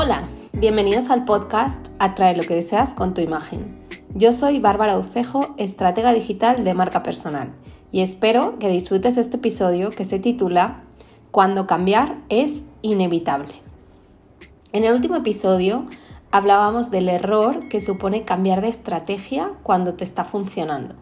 Hola, 0.00 0.28
bienvenidos 0.52 1.10
al 1.10 1.24
podcast 1.24 1.84
Atrae 1.98 2.36
lo 2.36 2.44
que 2.44 2.54
deseas 2.54 2.94
con 2.94 3.14
tu 3.14 3.20
imagen. 3.20 3.76
Yo 4.14 4.32
soy 4.32 4.60
Bárbara 4.60 4.96
Ucejo, 4.96 5.56
estratega 5.56 6.12
digital 6.12 6.62
de 6.62 6.72
marca 6.72 7.02
personal, 7.02 7.50
y 7.90 8.02
espero 8.02 8.60
que 8.60 8.68
disfrutes 8.68 9.16
este 9.16 9.38
episodio 9.38 9.90
que 9.90 10.04
se 10.04 10.20
titula 10.20 10.84
Cuando 11.32 11.66
cambiar 11.66 12.18
es 12.28 12.64
inevitable. 12.80 13.54
En 14.72 14.84
el 14.84 14.94
último 14.94 15.16
episodio 15.16 15.86
hablábamos 16.30 16.92
del 16.92 17.08
error 17.08 17.68
que 17.68 17.80
supone 17.80 18.22
cambiar 18.22 18.60
de 18.60 18.68
estrategia 18.68 19.50
cuando 19.64 19.94
te 19.94 20.04
está 20.04 20.22
funcionando, 20.22 20.94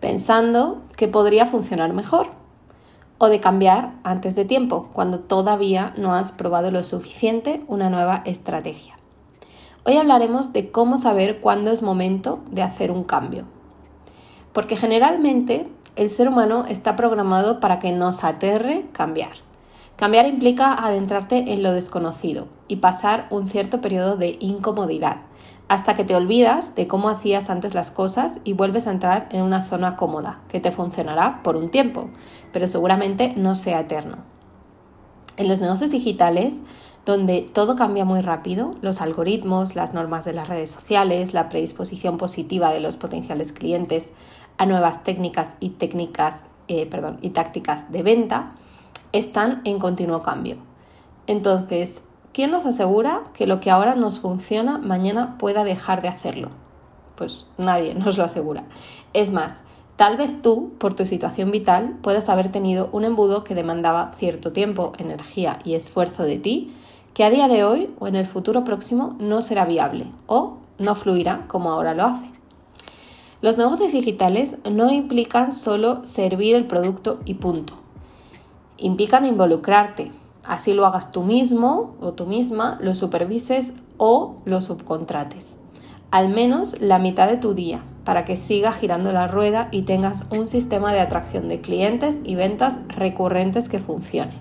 pensando 0.00 0.80
que 0.96 1.08
podría 1.08 1.44
funcionar 1.44 1.92
mejor 1.92 2.39
o 3.22 3.28
de 3.28 3.38
cambiar 3.38 3.92
antes 4.02 4.34
de 4.34 4.46
tiempo, 4.46 4.88
cuando 4.94 5.18
todavía 5.18 5.92
no 5.98 6.14
has 6.14 6.32
probado 6.32 6.70
lo 6.70 6.82
suficiente 6.84 7.62
una 7.68 7.90
nueva 7.90 8.22
estrategia. 8.24 8.94
Hoy 9.84 9.98
hablaremos 9.98 10.54
de 10.54 10.70
cómo 10.70 10.96
saber 10.96 11.40
cuándo 11.40 11.70
es 11.70 11.82
momento 11.82 12.40
de 12.50 12.62
hacer 12.62 12.90
un 12.90 13.04
cambio. 13.04 13.44
Porque 14.54 14.74
generalmente 14.74 15.68
el 15.96 16.08
ser 16.08 16.28
humano 16.28 16.64
está 16.66 16.96
programado 16.96 17.60
para 17.60 17.78
que 17.78 17.92
nos 17.92 18.24
aterre 18.24 18.86
cambiar. 18.92 19.32
Cambiar 19.96 20.26
implica 20.26 20.72
adentrarte 20.72 21.52
en 21.52 21.62
lo 21.62 21.72
desconocido 21.72 22.46
y 22.68 22.76
pasar 22.76 23.26
un 23.28 23.48
cierto 23.48 23.82
periodo 23.82 24.16
de 24.16 24.38
incomodidad, 24.40 25.18
hasta 25.70 25.94
que 25.94 26.02
te 26.02 26.16
olvidas 26.16 26.74
de 26.74 26.88
cómo 26.88 27.08
hacías 27.08 27.48
antes 27.48 27.74
las 27.74 27.92
cosas 27.92 28.40
y 28.42 28.54
vuelves 28.54 28.88
a 28.88 28.90
entrar 28.90 29.28
en 29.30 29.42
una 29.42 29.66
zona 29.66 29.94
cómoda, 29.94 30.40
que 30.48 30.58
te 30.58 30.72
funcionará 30.72 31.44
por 31.44 31.54
un 31.54 31.70
tiempo, 31.70 32.10
pero 32.52 32.66
seguramente 32.66 33.34
no 33.36 33.54
sea 33.54 33.78
eterno. 33.78 34.16
En 35.36 35.46
los 35.46 35.60
negocios 35.60 35.92
digitales, 35.92 36.64
donde 37.06 37.42
todo 37.42 37.76
cambia 37.76 38.04
muy 38.04 38.20
rápido, 38.20 38.74
los 38.82 39.00
algoritmos, 39.00 39.76
las 39.76 39.94
normas 39.94 40.24
de 40.24 40.32
las 40.32 40.48
redes 40.48 40.72
sociales, 40.72 41.34
la 41.34 41.48
predisposición 41.48 42.18
positiva 42.18 42.72
de 42.72 42.80
los 42.80 42.96
potenciales 42.96 43.52
clientes 43.52 44.12
a 44.58 44.66
nuevas 44.66 45.04
técnicas 45.04 45.56
y 45.60 45.70
técnicas, 45.70 46.48
eh, 46.66 46.86
perdón, 46.86 47.18
y 47.22 47.30
tácticas 47.30 47.92
de 47.92 48.02
venta, 48.02 48.54
están 49.12 49.60
en 49.62 49.78
continuo 49.78 50.24
cambio. 50.24 50.56
Entonces, 51.28 52.02
¿Quién 52.32 52.52
nos 52.52 52.64
asegura 52.64 53.22
que 53.34 53.48
lo 53.48 53.58
que 53.58 53.72
ahora 53.72 53.96
nos 53.96 54.20
funciona 54.20 54.78
mañana 54.78 55.36
pueda 55.36 55.64
dejar 55.64 56.00
de 56.00 56.06
hacerlo? 56.06 56.50
Pues 57.16 57.48
nadie 57.58 57.94
nos 57.96 58.18
lo 58.18 58.24
asegura. 58.24 58.62
Es 59.12 59.32
más, 59.32 59.62
tal 59.96 60.16
vez 60.16 60.40
tú, 60.40 60.72
por 60.78 60.94
tu 60.94 61.06
situación 61.06 61.50
vital, 61.50 61.96
puedas 62.02 62.28
haber 62.28 62.52
tenido 62.52 62.88
un 62.92 63.04
embudo 63.04 63.42
que 63.42 63.56
demandaba 63.56 64.12
cierto 64.16 64.52
tiempo, 64.52 64.92
energía 64.98 65.58
y 65.64 65.74
esfuerzo 65.74 66.22
de 66.22 66.38
ti, 66.38 66.72
que 67.14 67.24
a 67.24 67.30
día 67.30 67.48
de 67.48 67.64
hoy 67.64 67.92
o 67.98 68.06
en 68.06 68.14
el 68.14 68.26
futuro 68.26 68.62
próximo 68.62 69.16
no 69.18 69.42
será 69.42 69.64
viable 69.64 70.06
o 70.28 70.58
no 70.78 70.94
fluirá 70.94 71.46
como 71.48 71.72
ahora 71.72 71.94
lo 71.94 72.04
hace. 72.04 72.30
Los 73.42 73.58
negocios 73.58 73.90
digitales 73.90 74.56
no 74.70 74.90
implican 74.92 75.52
solo 75.52 76.04
servir 76.04 76.54
el 76.54 76.66
producto 76.66 77.18
y 77.24 77.34
punto. 77.34 77.74
Implican 78.76 79.24
involucrarte, 79.24 80.12
Así 80.44 80.72
lo 80.72 80.86
hagas 80.86 81.12
tú 81.12 81.22
mismo 81.22 81.94
o 82.00 82.12
tú 82.12 82.26
misma, 82.26 82.78
lo 82.80 82.94
supervises 82.94 83.74
o 83.98 84.36
lo 84.44 84.60
subcontrates. 84.60 85.58
Al 86.10 86.28
menos 86.28 86.80
la 86.80 86.98
mitad 86.98 87.28
de 87.28 87.36
tu 87.36 87.54
día 87.54 87.82
para 88.04 88.24
que 88.24 88.36
siga 88.36 88.72
girando 88.72 89.12
la 89.12 89.28
rueda 89.28 89.68
y 89.70 89.82
tengas 89.82 90.26
un 90.30 90.48
sistema 90.48 90.92
de 90.92 91.00
atracción 91.00 91.48
de 91.48 91.60
clientes 91.60 92.16
y 92.24 92.34
ventas 92.34 92.78
recurrentes 92.88 93.68
que 93.68 93.78
funcione. 93.78 94.32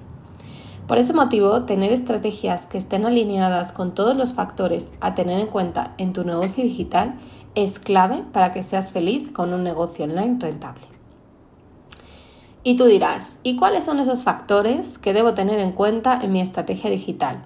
Por 0.87 0.97
ese 0.97 1.13
motivo, 1.13 1.65
tener 1.65 1.91
estrategias 1.93 2.65
que 2.65 2.79
estén 2.79 3.05
alineadas 3.05 3.73
con 3.73 3.93
todos 3.93 4.17
los 4.17 4.33
factores 4.33 4.91
a 5.01 5.13
tener 5.13 5.39
en 5.39 5.45
cuenta 5.45 5.93
en 5.99 6.13
tu 6.13 6.23
negocio 6.23 6.63
digital 6.63 7.13
es 7.53 7.77
clave 7.77 8.23
para 8.33 8.53
que 8.53 8.63
seas 8.63 8.91
feliz 8.91 9.31
con 9.31 9.53
un 9.53 9.63
negocio 9.63 10.05
online 10.05 10.37
rentable. 10.39 10.98
Y 12.69 12.77
tú 12.77 12.85
dirás, 12.85 13.39
¿y 13.41 13.55
cuáles 13.55 13.83
son 13.83 13.97
esos 13.97 14.23
factores 14.23 14.99
que 14.99 15.11
debo 15.11 15.33
tener 15.33 15.57
en 15.57 15.71
cuenta 15.71 16.19
en 16.21 16.31
mi 16.31 16.39
estrategia 16.39 16.91
digital? 16.91 17.41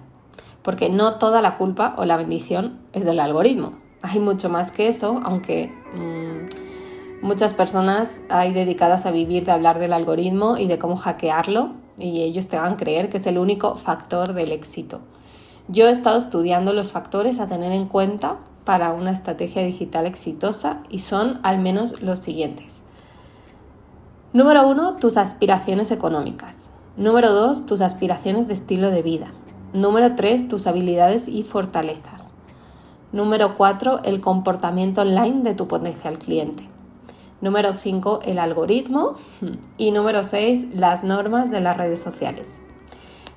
Porque 0.60 0.90
no 0.90 1.14
toda 1.14 1.40
la 1.40 1.54
culpa 1.54 1.94
o 1.96 2.04
la 2.04 2.18
bendición 2.18 2.80
es 2.92 3.06
del 3.06 3.18
algoritmo. 3.18 3.72
Hay 4.02 4.20
mucho 4.20 4.50
más 4.50 4.70
que 4.70 4.86
eso, 4.86 5.22
aunque 5.24 5.72
mmm, 5.94 7.26
muchas 7.26 7.54
personas 7.54 8.20
hay 8.28 8.52
dedicadas 8.52 9.06
a 9.06 9.12
vivir 9.12 9.46
de 9.46 9.52
hablar 9.52 9.78
del 9.78 9.94
algoritmo 9.94 10.58
y 10.58 10.66
de 10.66 10.78
cómo 10.78 10.98
hackearlo 10.98 11.70
y 11.96 12.20
ellos 12.20 12.48
te 12.48 12.58
van 12.58 12.74
a 12.74 12.76
creer 12.76 13.08
que 13.08 13.16
es 13.16 13.26
el 13.26 13.38
único 13.38 13.76
factor 13.76 14.34
del 14.34 14.52
éxito. 14.52 15.00
Yo 15.68 15.86
he 15.86 15.90
estado 15.90 16.18
estudiando 16.18 16.74
los 16.74 16.92
factores 16.92 17.40
a 17.40 17.48
tener 17.48 17.72
en 17.72 17.86
cuenta 17.86 18.40
para 18.64 18.92
una 18.92 19.12
estrategia 19.12 19.62
digital 19.62 20.04
exitosa 20.04 20.82
y 20.90 20.98
son 20.98 21.40
al 21.42 21.60
menos 21.60 22.02
los 22.02 22.18
siguientes. 22.18 22.83
Número 24.34 24.66
uno, 24.66 24.96
tus 24.96 25.16
aspiraciones 25.16 25.92
económicas. 25.92 26.74
Número 26.96 27.32
dos, 27.32 27.66
tus 27.66 27.80
aspiraciones 27.80 28.48
de 28.48 28.54
estilo 28.54 28.90
de 28.90 29.00
vida. 29.00 29.28
Número 29.72 30.16
tres, 30.16 30.48
tus 30.48 30.66
habilidades 30.66 31.28
y 31.28 31.44
fortalezas. 31.44 32.34
Número 33.12 33.54
cuatro, 33.54 34.00
el 34.02 34.20
comportamiento 34.20 35.02
online 35.02 35.44
de 35.44 35.54
tu 35.54 35.68
potencial 35.68 36.18
cliente. 36.18 36.68
Número 37.40 37.74
cinco, 37.74 38.18
el 38.24 38.40
algoritmo. 38.40 39.14
Y 39.78 39.92
número 39.92 40.24
seis, 40.24 40.66
las 40.74 41.04
normas 41.04 41.52
de 41.52 41.60
las 41.60 41.76
redes 41.76 42.02
sociales. 42.02 42.60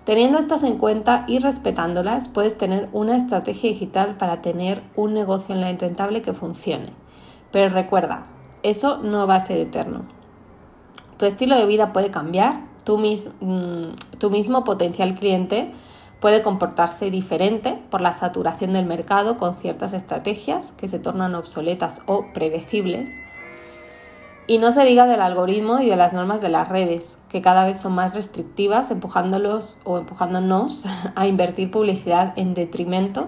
Teniendo 0.04 0.40
estas 0.40 0.64
en 0.64 0.80
cuenta 0.80 1.26
y 1.28 1.38
respetándolas, 1.38 2.28
puedes 2.28 2.58
tener 2.58 2.90
una 2.92 3.16
estrategia 3.16 3.70
digital 3.70 4.18
para 4.18 4.42
tener 4.42 4.82
un 4.96 5.14
negocio 5.14 5.54
online 5.54 5.78
rentable 5.78 6.24
que 6.24 6.34
funcione. 6.34 6.90
Pero 7.52 7.70
recuerda, 7.70 8.26
eso 8.64 8.98
no 9.04 9.28
va 9.28 9.36
a 9.36 9.42
ser 9.42 9.60
eterno. 9.60 10.18
Tu 11.18 11.26
estilo 11.26 11.56
de 11.58 11.66
vida 11.66 11.94
puede 11.94 12.12
cambiar, 12.12 12.62
tu, 12.84 12.98
mm, 12.98 14.18
tu 14.20 14.30
mismo 14.30 14.64
potencial 14.64 15.16
cliente 15.16 15.74
puede 16.20 16.42
comportarse 16.42 17.12
diferente 17.12 17.80
por 17.90 18.02
la 18.02 18.14
saturación 18.14 18.74
del 18.74 18.86
mercado 18.86 19.38
con 19.38 19.56
ciertas 19.58 19.94
estrategias 19.94 20.72
que 20.74 20.88
se 20.88 21.00
tornan 21.00 21.36
obsoletas 21.36 22.02
o 22.06 22.26
predecibles. 22.34 23.10
Y 24.48 24.60
no 24.60 24.72
se 24.72 24.86
diga 24.86 25.06
del 25.06 25.22
algoritmo 25.22 25.80
y 25.80 25.90
de 25.90 25.98
las 25.98 26.14
normas 26.14 26.40
de 26.40 26.50
las 26.50 26.70
redes, 26.70 27.18
que 27.30 27.42
cada 27.42 27.66
vez 27.66 27.82
son 27.82 27.94
más 27.94 28.16
restrictivas, 28.16 28.92
empujándolos 28.92 29.78
o 29.84 29.98
empujándonos 29.98 30.86
a 31.16 31.28
invertir 31.28 31.70
publicidad 31.70 32.34
en 32.38 32.54
detrimento 32.54 33.28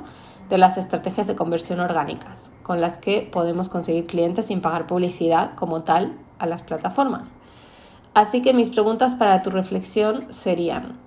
de 0.49 0.57
las 0.57 0.77
estrategias 0.77 1.27
de 1.27 1.35
conversión 1.35 1.79
orgánicas, 1.79 2.49
con 2.63 2.81
las 2.81 2.97
que 2.97 3.27
podemos 3.31 3.69
conseguir 3.69 4.07
clientes 4.07 4.47
sin 4.47 4.61
pagar 4.61 4.87
publicidad 4.87 5.53
como 5.55 5.83
tal 5.83 6.17
a 6.39 6.45
las 6.45 6.63
plataformas. 6.63 7.39
Así 8.19 8.41
que 8.41 8.51
mis 8.53 8.69
preguntas 8.69 9.15
para 9.15 9.41
tu 9.43 9.49
reflexión 9.49 10.25
serían, 10.29 10.97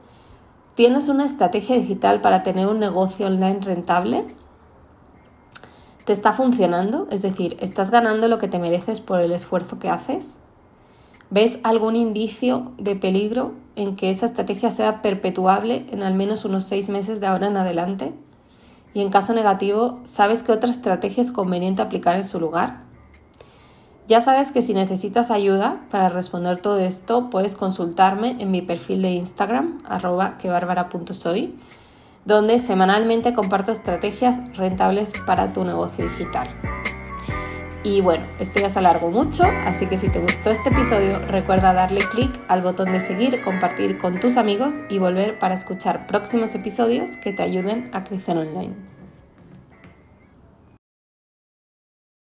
¿tienes 0.76 1.10
una 1.10 1.26
estrategia 1.26 1.76
digital 1.76 2.22
para 2.22 2.42
tener 2.42 2.66
un 2.66 2.78
negocio 2.78 3.26
online 3.26 3.60
rentable? 3.60 4.24
¿Te 6.06 6.14
está 6.14 6.32
funcionando? 6.32 7.08
Es 7.10 7.20
decir, 7.20 7.58
¿estás 7.60 7.90
ganando 7.90 8.28
lo 8.28 8.38
que 8.38 8.48
te 8.48 8.58
mereces 8.58 9.02
por 9.02 9.20
el 9.20 9.32
esfuerzo 9.32 9.78
que 9.78 9.90
haces? 9.90 10.38
¿Ves 11.28 11.58
algún 11.64 11.96
indicio 11.96 12.72
de 12.78 12.96
peligro 12.96 13.52
en 13.76 13.94
que 13.94 14.08
esa 14.08 14.24
estrategia 14.24 14.70
sea 14.70 15.02
perpetuable 15.02 15.84
en 15.90 16.02
al 16.02 16.14
menos 16.14 16.46
unos 16.46 16.64
seis 16.64 16.88
meses 16.88 17.20
de 17.20 17.26
ahora 17.26 17.48
en 17.48 17.58
adelante? 17.58 18.14
Y 18.94 19.02
en 19.02 19.10
caso 19.10 19.34
negativo, 19.34 20.00
¿sabes 20.04 20.42
qué 20.42 20.52
otra 20.52 20.70
estrategia 20.70 21.20
es 21.20 21.30
conveniente 21.30 21.82
aplicar 21.82 22.16
en 22.16 22.24
su 22.24 22.40
lugar? 22.40 22.81
Ya 24.08 24.20
sabes 24.20 24.50
que 24.50 24.62
si 24.62 24.74
necesitas 24.74 25.30
ayuda 25.30 25.80
para 25.90 26.08
responder 26.08 26.60
todo 26.60 26.78
esto, 26.78 27.30
puedes 27.30 27.54
consultarme 27.54 28.36
en 28.40 28.50
mi 28.50 28.60
perfil 28.60 29.02
de 29.02 29.10
Instagram, 29.10 29.80
arroba 29.84 30.38
quebarbara.soy, 30.38 31.54
donde 32.24 32.58
semanalmente 32.58 33.32
comparto 33.32 33.70
estrategias 33.70 34.40
rentables 34.56 35.12
para 35.24 35.52
tu 35.52 35.64
negocio 35.64 36.04
digital. 36.04 36.48
Y 37.84 38.00
bueno, 38.00 38.26
esto 38.38 38.60
ya 38.60 38.70
se 38.70 38.78
alargó 38.78 39.10
mucho, 39.10 39.44
así 39.66 39.86
que 39.86 39.98
si 39.98 40.08
te 40.08 40.20
gustó 40.20 40.50
este 40.50 40.68
episodio, 40.68 41.18
recuerda 41.28 41.72
darle 41.72 42.00
clic 42.00 42.30
al 42.46 42.62
botón 42.62 42.92
de 42.92 43.00
seguir, 43.00 43.42
compartir 43.42 43.98
con 43.98 44.20
tus 44.20 44.36
amigos 44.36 44.74
y 44.88 44.98
volver 44.98 45.38
para 45.38 45.54
escuchar 45.54 46.06
próximos 46.06 46.54
episodios 46.54 47.16
que 47.16 47.32
te 47.32 47.42
ayuden 47.42 47.90
a 47.92 48.04
crecer 48.04 48.36
online. 48.36 48.91